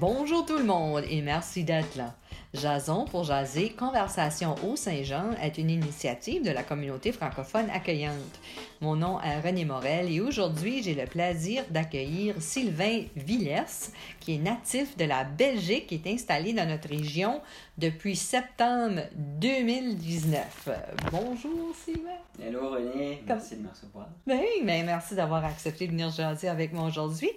[0.00, 2.14] Bonjour tout le monde et merci d'être là.
[2.54, 8.40] Jason pour jaser, Conversation au Saint-Jean est une initiative de la communauté francophone accueillante.
[8.80, 13.90] Mon nom est René Morel et aujourd'hui j'ai le plaisir d'accueillir Sylvain Villers,
[14.20, 17.42] qui est natif de la Belgique qui est installé dans notre région
[17.76, 20.70] depuis septembre 2019.
[21.12, 22.08] Bonjour Sylvain.
[22.42, 24.08] Hello René, merci de me recevoir.
[24.26, 27.30] Ben, ben, merci d'avoir accepté de venir jaser avec moi aujourd'hui.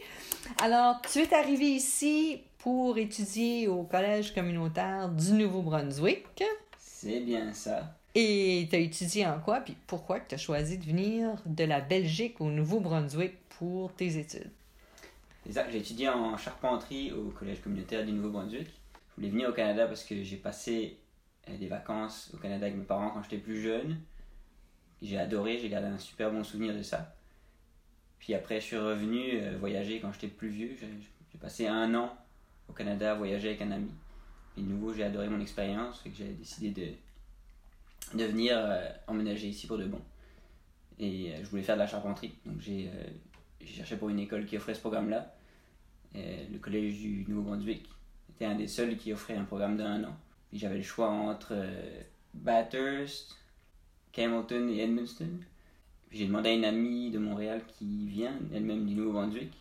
[0.64, 6.42] Alors, tu es arrivé ici pour étudier au Collège communautaire du Nouveau-Brunswick.
[6.78, 7.98] C'est bien ça.
[8.16, 9.60] Et tu as étudié en quoi?
[9.60, 14.50] Puis pourquoi tu as choisi de venir de la Belgique au Nouveau-Brunswick pour tes études?
[15.46, 15.72] Exact.
[15.74, 18.70] J'ai étudié en charpenterie au Collège communautaire du Nouveau-Brunswick.
[18.70, 21.00] Je voulais venir au Canada parce que j'ai passé
[21.50, 24.00] euh, des vacances au Canada avec mes parents quand j'étais plus jeune.
[25.02, 27.14] J'ai adoré, j'ai gardé un super bon souvenir de ça.
[28.20, 30.78] Puis après, je suis revenu euh, voyager quand j'étais plus vieux.
[30.80, 32.18] J'ai passé un an
[32.70, 33.92] au Canada, voyager avec un ami.
[34.58, 38.90] Et de nouveau, j'ai adoré mon expérience, fait que j'ai décidé de, de venir euh,
[39.08, 40.02] emménager ici pour de bon.
[41.00, 44.46] Et euh, je voulais faire de la charpenterie, donc j'ai euh, cherché pour une école
[44.46, 45.34] qui offrait ce programme-là.
[46.14, 47.90] le collège du Nouveau-Brunswick
[48.30, 50.16] était un des seuls qui offrait un programme d'un an.
[50.52, 51.56] J'avais le choix entre
[52.36, 53.38] Bathurst,
[54.14, 55.40] Campbellton et Edmundston.
[56.12, 59.52] J'ai demandé à une amie de Montréal qui vient, elle-même du Nouveau-Brunswick,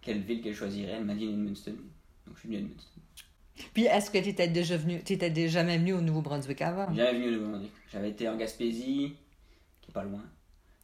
[0.00, 0.92] quelle ville qu'elle choisirait.
[0.92, 1.74] Elle m'a dit Edmundston.
[2.26, 5.94] Donc je suis venu à Puis est-ce que tu étais déjà venu, étais jamais venu
[5.94, 6.92] au Nouveau-Brunswick avant?
[6.94, 7.72] Jamais venu au Nouveau-Brunswick.
[7.92, 9.14] J'avais été en Gaspésie,
[9.80, 10.24] qui est pas loin,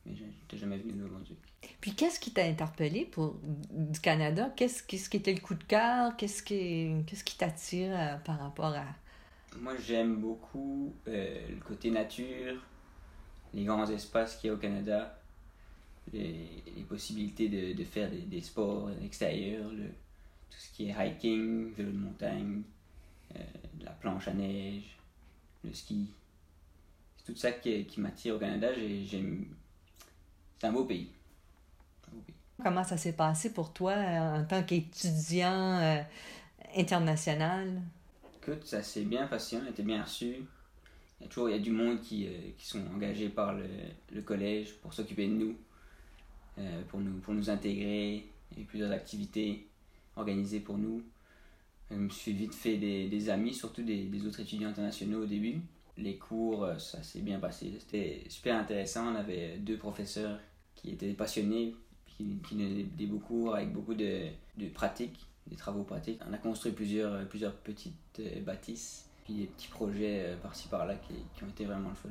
[0.07, 1.39] mais je n'étais jamais venu au Nouveau-Brunswick.
[1.81, 3.37] Puis qu'est-ce qui t'a interpellé pour
[3.71, 4.53] du Canada?
[4.57, 6.17] Qu'est-ce, qui était le coup de cœur?
[6.17, 8.85] Qu'est-ce qui, qu'est-ce qui t'attire euh, par rapport à...
[9.61, 12.57] Moi j'aime beaucoup euh, le côté nature,
[13.53, 15.19] les grands espaces qu'il y a au Canada,
[16.13, 19.91] les, les possibilités de, de faire des, des sports extérieurs, le,
[20.53, 22.63] tout ce qui est hiking, vélo de montagne,
[23.37, 23.41] euh,
[23.81, 24.99] la planche à neige,
[25.65, 26.11] le ski.
[27.17, 28.69] C'est tout ça qui, qui m'attire au Canada.
[28.75, 31.11] C'est un beau pays.
[32.63, 36.03] Comment ça s'est passé pour toi euh, en tant qu'étudiant euh,
[36.77, 37.81] international?
[38.43, 40.45] Écoute, ça s'est bien passé, on a été bien reçu.
[41.21, 43.67] Il y a toujours il y a du monde qui, qui sont engagés par le,
[44.13, 45.57] le collège pour s'occuper de nous,
[46.89, 48.27] pour nous, pour nous intégrer.
[48.51, 49.69] Il y a eu plusieurs activités
[50.17, 51.03] organisé pour nous.
[51.91, 55.27] Je me suis vite fait des, des amis, surtout des, des, autres étudiants internationaux au
[55.27, 55.61] début.
[55.99, 57.73] Les cours, euh, ça s'est bien passé.
[57.79, 59.13] C'était super intéressant.
[59.13, 60.39] On avait deux professeurs
[60.75, 61.75] qui étaient passionnés,
[62.07, 66.21] qui, qui donnaient des beaux cours avec beaucoup de, de pratiques, des travaux pratiques.
[66.29, 70.95] On a construit plusieurs, plusieurs petites euh, bâtisses, puis des petits projets euh, par-ci par-là
[70.95, 72.09] qui, qui, ont été vraiment le fun.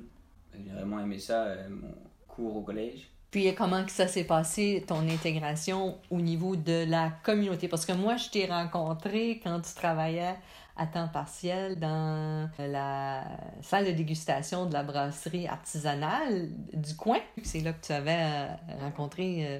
[0.53, 1.95] J'ai vraiment aimé ça, mon
[2.27, 3.09] cours au collège.
[3.31, 7.69] Puis comment que ça s'est passé, ton intégration au niveau de la communauté?
[7.69, 10.35] Parce que moi, je t'ai rencontré quand tu travaillais
[10.75, 13.23] à temps partiel dans la
[13.61, 17.19] salle de dégustation de la brasserie artisanale du coin.
[17.43, 18.47] C'est là que tu avais euh,
[18.81, 19.59] rencontré euh,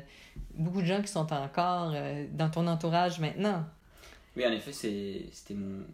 [0.54, 3.64] beaucoup de gens qui sont encore euh, dans ton entourage maintenant.
[4.36, 5.86] Oui, en effet, c'était mon,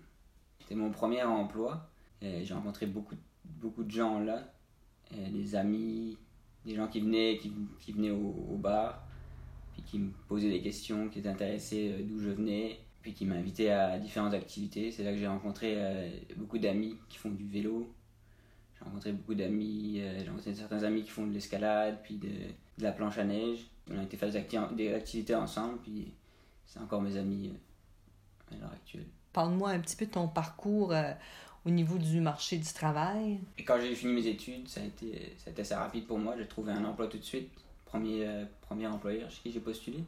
[0.71, 1.87] mon premier emploi.
[2.21, 4.41] J'ai rencontré beaucoup, beaucoup de gens là,
[5.11, 6.17] des amis,
[6.67, 7.39] des gens qui venaient,
[7.79, 9.01] qui, venaient au, bar,
[9.73, 13.25] puis qui me posaient des questions, qui étaient intéressés euh, d'où je venais, puis qui
[13.25, 14.91] m'invitaient à différentes activités.
[14.91, 17.91] C'est là que j'ai rencontré euh, beaucoup d'amis qui font du vélo.
[18.77, 22.29] J'ai rencontré beaucoup d'amis, euh, j'ai rencontré certains amis qui font de l'escalade, puis de,
[22.79, 23.65] la planche à neige.
[23.89, 26.13] On a été faire des, des activités ensemble, puis
[26.65, 27.53] c'est encore mes amis
[28.51, 29.07] à l'heure actuelle.
[29.31, 30.93] Parle-moi un petit peu de ton parcours
[31.67, 33.39] au niveau du marché du travail?
[33.57, 36.17] Et quand j'ai fini mes études, ça a, été, ça a été assez rapide pour
[36.17, 36.35] moi.
[36.37, 37.49] J'ai trouvé un emploi tout de suite.
[37.85, 39.99] Premier, euh, premier employeur chez qui j'ai postulé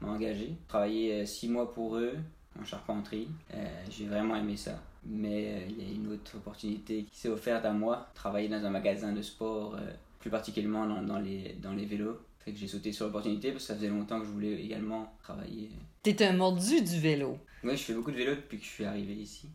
[0.00, 0.52] m'a engagé.
[0.68, 2.14] Travaillé euh, six mois pour eux
[2.60, 3.28] en charpenterie.
[3.54, 4.78] Euh, j'ai vraiment aimé ça.
[5.06, 8.08] Mais il y a une autre opportunité qui s'est offerte à moi.
[8.14, 9.78] Travailler dans un magasin de sport,
[10.18, 12.18] plus particulièrement dans, dans, les, dans les vélos.
[12.40, 15.12] Fait que j'ai sauté sur l'opportunité parce que ça faisait longtemps que je voulais également
[15.22, 15.70] travailler.
[16.02, 17.38] T'es un mordu du vélo.
[17.62, 19.48] Oui, je fais beaucoup de vélo depuis que je suis arrivé ici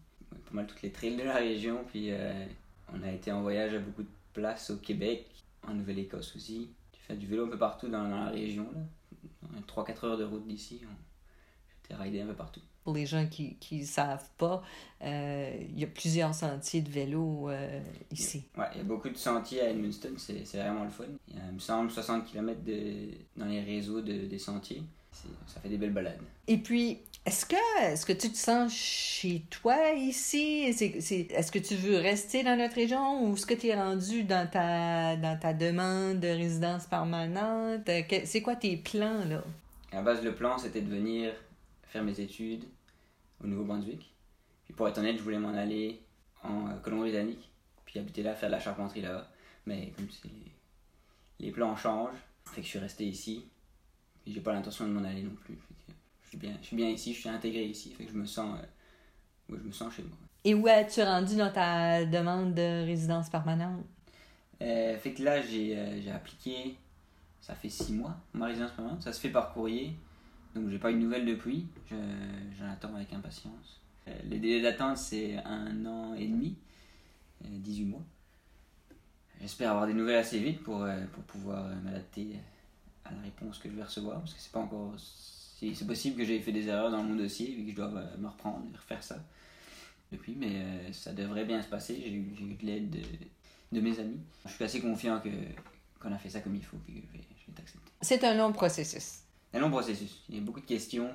[0.52, 1.84] pas mal toutes les trails de la région.
[1.88, 2.46] Puis euh,
[2.94, 5.26] on a été en voyage à beaucoup de places au Québec,
[5.68, 6.70] en Nouvelle-Écosse aussi.
[6.92, 8.68] Tu fais du vélo un peu partout dans, dans la région.
[9.68, 10.82] 3-4 heures de route d'ici.
[11.82, 12.62] J'étais ridé un peu partout.
[12.84, 14.64] Pour les gens qui ne savent pas,
[15.04, 18.44] euh, il y a plusieurs sentiers de vélo euh, ici.
[18.58, 21.04] Ouais, il y a beaucoup de sentiers à Edmundston, c'est vraiment le fun.
[21.28, 24.82] Il y a, il me semble, 60 km de, dans les réseaux de, des sentiers.
[25.12, 26.20] Ça fait des belles balades.
[26.48, 30.64] Et puis, est-ce que, est que tu te sens chez toi ici?
[30.64, 34.50] Est-ce que tu veux rester dans notre région ou est-ce que tu es rendu dans
[34.50, 37.90] ta, dans ta demande de résidence permanente?
[38.26, 39.44] C'est quoi tes plans, là?
[39.92, 41.34] À base, le plan, c'était de venir
[41.84, 42.64] faire mes études
[43.44, 44.16] au Nouveau-Brunswick.
[44.66, 46.02] Puis pour être honnête, je voulais m'en aller
[46.44, 47.52] en euh, Colombie-Britannique,
[47.86, 49.30] puis habiter là, faire de la charpenterie là-bas.
[49.66, 53.46] Mais comme les, les plans changent, fait que je suis resté ici.
[54.28, 55.58] J'ai pas l'intention de m'en aller non plus.
[56.24, 58.26] Je suis bien, je suis bien ici, je suis intégré ici, fait que je me
[58.26, 60.18] sens, euh, ouais, je me sens chez moi.
[60.44, 63.84] Et où es-tu rendu dans ta demande de résidence permanente?
[64.62, 66.78] Euh, fait que là, j'ai euh, appliqué,
[67.42, 69.02] ça fait six mois, ma résidence permanente.
[69.04, 69.96] Ça se fait par courrier,
[70.56, 71.68] donc j'ai pas eu de nouvelles depuis.
[71.90, 71.96] Je-
[72.60, 73.82] J'en attends avec impatience.
[74.08, 76.56] Euh, le délai d'attente, c'est un an et demi,
[77.46, 78.04] euh, 18 mois.
[79.42, 82.36] J'espère avoir des nouvelles assez vite pour, euh, pour pouvoir euh, m'adapter
[83.12, 84.94] à la réponse que je vais recevoir, parce que c'est pas encore.
[84.98, 87.86] C'est c'est possible que j'ai fait des erreurs dans mon dossier, et que je dois
[87.86, 89.18] euh, me reprendre et refaire ça
[90.12, 92.02] depuis, mais euh, ça devrait bien se passer.
[92.04, 93.02] J'ai eu, de l'aide de,
[93.72, 94.20] de mes amis.
[94.46, 95.30] Je suis assez confiant que
[96.00, 97.92] qu'on a fait ça comme il faut, puis que je vais, je vais t'accepter.
[98.02, 99.20] C'est un long processus.
[99.54, 100.24] Un long processus.
[100.30, 101.12] Il y a beaucoup de questions.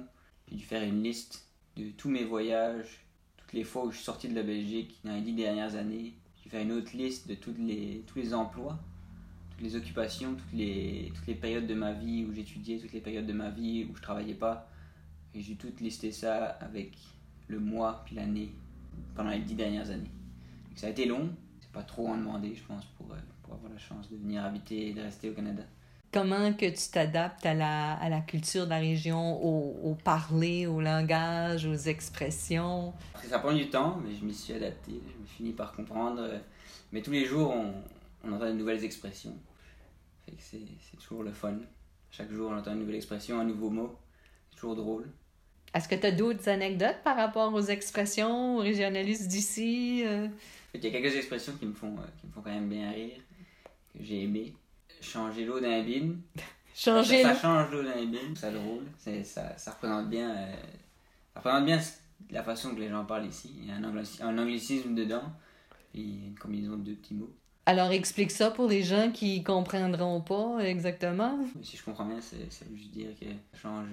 [0.49, 1.45] J'ai dû faire une liste
[1.77, 3.05] de tous mes voyages,
[3.37, 6.15] toutes les fois où je suis sorti de la Belgique dans les dix dernières années.
[6.37, 8.79] J'ai dû faire une autre liste de toutes les, tous les emplois,
[9.57, 13.01] toutes les occupations, toutes les, toutes les périodes de ma vie où j'étudiais, toutes les
[13.01, 14.69] périodes de ma vie où je travaillais pas.
[15.35, 16.93] Et j'ai tout listé ça avec
[17.49, 18.51] le mois puis l'année
[19.15, 20.11] pendant les dix dernières années.
[20.69, 21.31] Donc ça a été long.
[21.61, 24.45] C'est pas trop en demander, je pense, pour, euh, pour avoir la chance de venir
[24.45, 25.63] habiter et de rester au Canada.
[26.13, 30.67] Comment que tu t'adaptes à la, à la culture de la région, au, au parler,
[30.67, 32.95] au langage, aux expressions?
[33.25, 36.23] Ça prend du temps, mais je m'y suis adapté, je me finis par comprendre.
[36.93, 37.75] Mais tous les jours, on,
[38.25, 39.37] on entend de nouvelles expressions.
[40.39, 41.55] C'est toujours le fun.
[42.11, 43.97] Chaque jour, on entend une nouvelle expression, un nouveau mot.
[44.51, 45.09] C'est toujours drôle.
[45.75, 50.03] Est-ce que tu as d'autres anecdotes par rapport aux expressions, aux régionalistes d'ici?
[50.07, 50.29] euh?
[50.73, 52.91] Qu'il y a quelques expressions qui me font, euh, qui me font quand même bien
[52.91, 53.17] rire,
[53.95, 54.55] que j'ai aimé.
[55.01, 56.15] Changer l'eau d'un bin.
[56.75, 58.85] Changer ça, ça change l'eau d'un bin, c'est drôle.
[58.99, 60.53] C'est- Ça, ça représente bien, euh,
[61.35, 61.81] ça représente bien
[62.31, 63.55] la façon que les gens parlent ici.
[63.59, 65.23] Il y a un anglicisme dedans,
[65.93, 67.35] puis une combinaison de deux petits mots.
[67.67, 71.39] Alors explique ça pour les gens qui comprendront pas exactement.
[71.63, 73.89] Si je comprends bien, c'est- ça veut juste dire que ça change,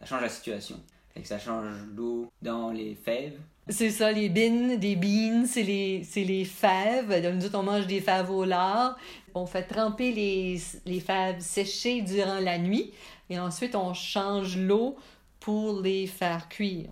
[0.00, 0.80] ça change la situation.
[1.12, 3.38] Fait que ça change l'eau dans les fèves.
[3.68, 7.22] C'est ça, les bines, des beans, c'est les, les fèves.
[7.22, 8.96] Donc, nous autres, on mange des fèves au lard.
[9.34, 12.92] On fait tremper les, les fèves séchées durant la nuit.
[13.30, 14.96] Et ensuite, on change l'eau
[15.40, 16.90] pour les faire cuire.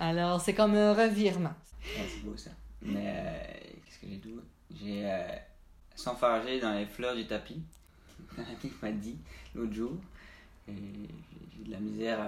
[0.00, 1.54] Alors, c'est comme un revirement.
[1.94, 2.50] Ouais, c'est beau ça.
[2.82, 3.38] Mais euh,
[3.84, 4.46] qu'est-ce que j'ai d'autre?
[4.70, 5.26] J'ai euh,
[5.94, 7.62] s'enfarger dans les fleurs du tapis.
[8.60, 9.16] Qui m'a dit
[9.54, 9.92] l'autre jour.
[10.68, 10.72] Et
[11.56, 12.20] J'ai de la misère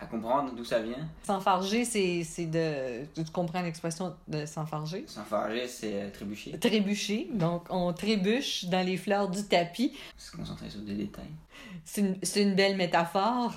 [0.00, 1.08] à, comprendre d'où ça vient.
[1.22, 3.06] S'enfarger, c'est c'est de...
[3.14, 5.04] Tu comprends l'expression de s'enfarger?
[5.06, 6.58] S'enfarger, c'est euh, trébucher.
[6.58, 7.28] Trébucher.
[7.32, 9.96] Donc, on trébuche dans les fleurs du tapis.
[10.18, 11.32] Se concentrer sur des détails.
[11.84, 13.54] C'est une, c'est une belle métaphore.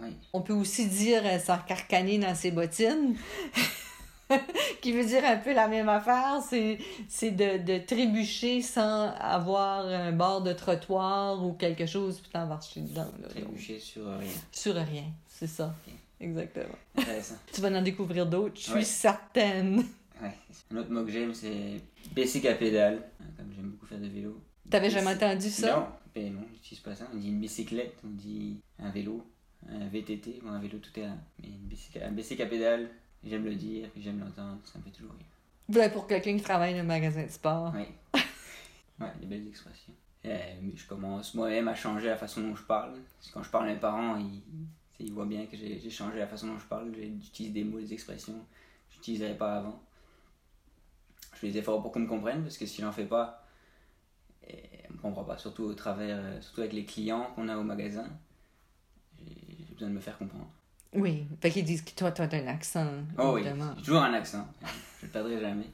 [0.00, 0.16] Oui.
[0.32, 3.16] On peut aussi dire euh, s'encarcaner dans ses bottines,
[4.80, 6.40] qui veut dire un peu la même affaire.
[6.48, 12.30] C'est, c'est de, de trébucher sans avoir un bord de trottoir ou quelque chose, puis
[12.32, 13.10] t'en marcher dedans.
[13.20, 13.28] là.
[13.28, 14.28] Trébucher sur rien.
[14.50, 15.74] Sur rien, c'est ça.
[16.20, 16.74] Exactement.
[16.96, 17.34] Intéressant.
[17.52, 18.84] Tu vas en découvrir d'autres, je suis Ouais.
[18.84, 19.78] certaine.
[20.22, 20.32] Ouais.
[20.72, 21.80] Un autre mot que j'aime, c'est
[22.14, 23.02] bicycle à pédale.
[23.36, 24.40] Comme j'aime beaucoup faire de vélo.
[24.70, 25.76] T'avais jamais entendu ça?
[25.76, 27.08] Non, ben non, j'utilise pas ça.
[27.12, 29.26] On dit une bicyclette, on dit un vélo,
[29.68, 31.18] un VTT, bon, un vélo tout terrain.
[31.42, 32.88] Mais une bicycle, un bicycle à pédale,
[33.24, 35.26] j'aime le dire, j'aime l'entendre, ça me fait toujours rire.
[35.68, 37.72] Ben, pour quelqu'un qui travaille dans un magasin de sport.
[37.74, 37.88] Ouais.
[39.00, 39.94] ouais, des belles expressions.
[40.24, 42.92] Euh, mais je commence moi-même à changer la façon dont je parle.
[42.92, 44.18] Parce que quand je parle à mes parents,
[45.00, 46.92] ils, voient bien que j'ai changé la façon dont je parle.
[46.94, 49.82] J'utilise des mots, des expressions que je n'utiliserais pas avant.
[51.34, 53.44] Je fais des efforts pour qu'on me comprenne, parce que si je n'en fais pas,
[54.46, 55.38] et on me comprend pas.
[55.38, 58.08] Surtout au travers, euh, surtout avec les clients qu'on a au magasin.
[59.18, 60.50] J'ai besoin de me faire comprendre.
[60.94, 62.86] Oui, fait qu'ils disent que toi, toi, t'as un accent,
[63.18, 64.46] Oh oui, j'ai toujours un accent.
[65.00, 65.66] Je le perdrai jamais.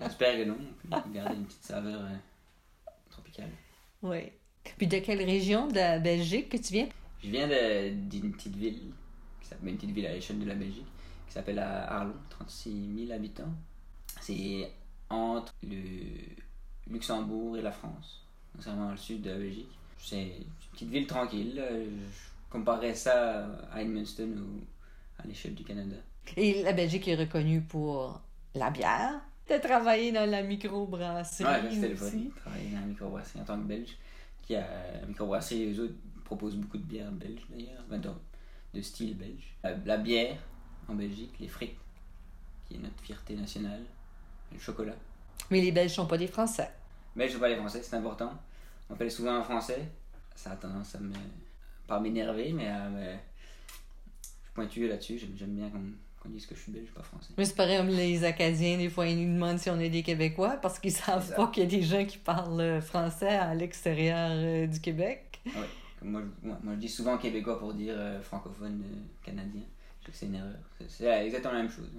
[0.00, 0.56] J'espère que non.
[0.90, 2.16] On peut garder une petite saveur euh,
[3.10, 3.50] tropicale.
[4.02, 4.20] Oui.
[4.76, 5.66] Puis de quelle région?
[5.68, 6.88] De la Belgique que tu viens?
[7.22, 8.92] Je viens de- d'une petite ville,
[9.40, 10.86] qui s'appelle une petite ville à l'échelle de la Belgique,
[11.26, 13.52] qui s'appelle à Arlon, 36 000 habitants.
[14.20, 14.70] C'est
[15.10, 15.82] entre le
[16.90, 18.22] Luxembourg et la France.
[18.60, 19.68] C'est vraiment le sud de la Belgique.
[19.98, 21.54] C'est une petite ville tranquille.
[21.70, 24.64] Je comparerais ça à Edmundston ou
[25.18, 25.96] à l'échelle du Canada.
[26.36, 28.20] Et la Belgique est reconnue pour
[28.54, 29.20] la bière.
[29.46, 32.06] T'as travaillé dans la microbrasserie Ouais, c'était le fun.
[32.36, 33.96] Travailler dans la microbrasserie en tant que Belge.
[34.42, 34.66] Qui a,
[35.00, 38.12] la microbrasserie, eux autres, proposent beaucoup de bières belges d'ailleurs,
[38.74, 39.56] de, style belge.
[39.62, 40.36] La, la bière
[40.88, 41.78] en Belgique, les frites,
[42.66, 43.82] qui est notre fierté nationale,
[44.52, 44.94] le chocolat.
[45.50, 46.70] Mais les Belges sont pas des Français.
[47.16, 48.32] Belge, je pas les français, c'est important.
[48.88, 49.88] On appelle souvent un français.
[50.36, 51.12] Ça a tendance à me.
[51.88, 53.14] Pas m'énerver, mais à me.
[54.44, 55.18] Je pointu là-dessus.
[55.36, 57.32] J'aime, bien qu'on, dise que je suis belge, pas français.
[57.36, 60.02] Mais c'est pareil, comme les Acadiens, des fois, ils nous demandent si on est des
[60.02, 63.54] Québécois parce qu'ils savent pas qu'il y a des gens qui parlent euh, français à
[63.54, 65.40] l'extérieur euh, du Québec.
[65.46, 65.52] Ouais.
[65.98, 69.62] Comme moi, je, moi, moi, je dis souvent québécois pour dire euh, francophone euh, canadien.
[70.00, 70.54] Je trouve que c'est une erreur.
[70.86, 71.90] C'est, exactement la même chose.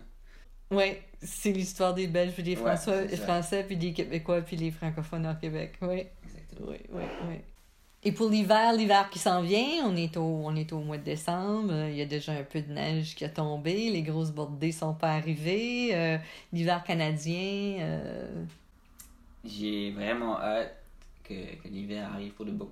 [0.72, 3.08] Oui, c'est l'histoire des Belges puis des Ouais, François.
[3.18, 5.74] Français puis des Québécois puis les francophones au Québec.
[5.82, 6.70] Oui, Exactement.
[6.70, 7.36] oui, oui, oui.
[8.02, 11.04] Et pour l'hiver, l'hiver qui s'en vient, on est, au, on est au mois de
[11.04, 14.32] décembre, euh, il y a déjà un peu de neige qui a tombé, les grosses
[14.32, 16.18] bordées sont pas arrivées, euh,
[16.54, 18.46] l'hiver canadien, euh,
[19.44, 20.82] J'ai vraiment hâte
[21.26, 22.72] que, que l'hiver arrive pour de bon.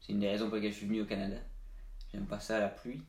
[0.00, 1.38] C'est une des raisons pour lesquelles je suis venu au Canada.
[2.12, 3.00] J'aime pas ça, la pluie.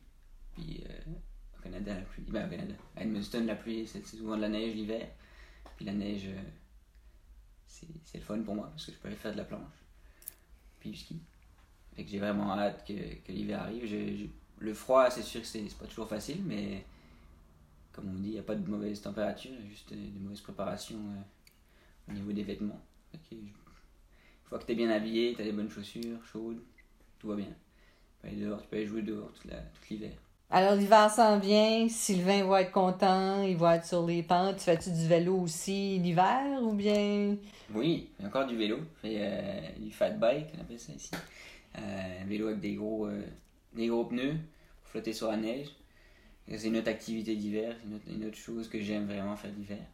[0.54, 1.12] Puis euh,
[1.58, 2.24] au Canada, la pluie.
[2.28, 2.74] Ben, au Canada.
[2.96, 5.06] À la pluie, c'est souvent de la neige l'hiver.
[5.76, 6.26] Puis la neige,
[7.66, 9.60] c'est le fun pour moi parce que je peux aller faire de la planche.
[10.80, 11.20] Puis du ski.
[12.00, 13.84] Fait que j'ai vraiment hâte que, que l'hiver arrive.
[13.84, 14.26] Je- je-
[14.58, 16.82] le froid, c'est sûr que c'est pas toujours facile, mais
[17.92, 19.96] comme on dit, il n'y a pas de mauvaise température, il y a juste euh,
[19.96, 22.80] de mauvaises préparations euh, au niveau des vêtements.
[23.30, 23.50] Je- une
[24.48, 26.62] fois que tu es bien habillé, tu as des bonnes chaussures, chaudes,
[27.18, 27.44] tout va bien.
[27.46, 29.56] Tu peux aller dehors, tu peux aller jouer dehors toute tout
[29.90, 30.12] l'hiver.
[30.48, 34.60] Alors, l'hiver s'en vient, Sylvain va être content, il va être sur les pentes.
[34.60, 37.36] Fais-tu du vélo aussi l'hiver ou bien?
[37.72, 40.92] Oui, il y a encore du vélo, fait, euh, du fat bike, on appelle ça
[40.92, 41.10] ici.
[41.78, 43.22] Euh, un vélo avec des gros, euh,
[43.74, 44.36] des gros pneus
[44.82, 45.68] pour flotter sur la neige.
[46.48, 49.86] C'est une autre activité d'hiver, une autre, une autre chose que j'aime vraiment faire l'hiver.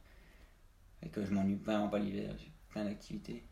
[1.03, 3.43] Et que je m'ennuie vraiment pas l'hiver, j'ai plein d'activités.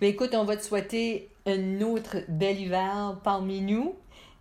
[0.00, 3.96] Ben écoute, on va te souhaiter un autre bel hiver parmi nous.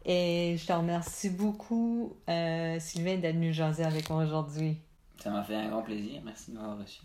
[0.06, 4.78] Et je te remercie beaucoup, euh, Sylvain, d'être venu jaser avec moi aujourd'hui.
[5.22, 7.02] Ça m'a fait un grand plaisir, merci de m'avoir reçu.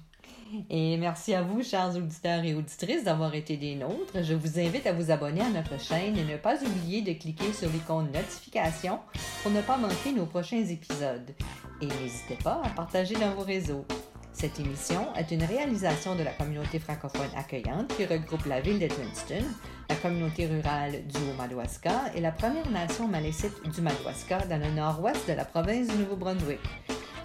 [0.69, 4.23] Et merci à vous, chers auditeurs et auditrices, d'avoir été des nôtres.
[4.23, 7.52] Je vous invite à vous abonner à notre chaîne et ne pas oublier de cliquer
[7.52, 8.99] sur l'icône notification
[9.43, 11.35] pour ne pas manquer nos prochains épisodes.
[11.81, 13.85] Et n'hésitez pas à partager dans vos réseaux.
[14.33, 19.45] Cette émission est une réalisation de la communauté francophone accueillante qui regroupe la ville d'Edmundston,
[19.88, 25.29] la communauté rurale du Haut-Madawaska et la Première Nation malécite du Madawaska dans le nord-ouest
[25.29, 26.61] de la province du Nouveau-Brunswick.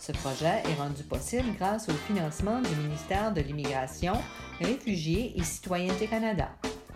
[0.05, 4.13] Ce projet est rendu possible grâce au financement du ministère de l'Immigration,
[4.61, 6.47] Réfugiés et Citoyenneté Canada,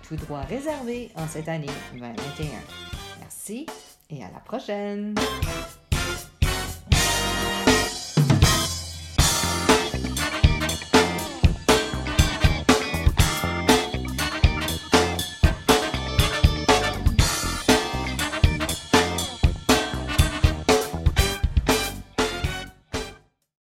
[0.08, 2.46] tout droit réservé en cette année 2021.
[3.20, 3.66] Merci
[4.12, 5.16] et à la prochaine!